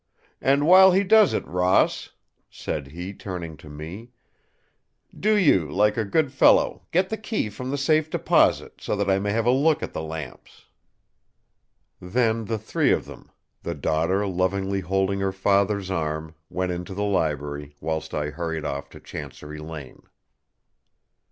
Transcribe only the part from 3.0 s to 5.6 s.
turning to me, "do